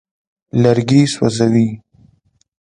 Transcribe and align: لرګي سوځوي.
لرګي 0.61 1.01
سوځوي. 1.13 1.69